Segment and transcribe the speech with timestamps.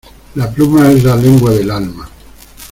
[0.33, 2.09] La pluma es la lengua del alma.